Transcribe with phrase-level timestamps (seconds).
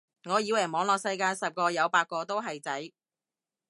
[0.25, 2.91] 我以為網絡世界十個有八個都係仔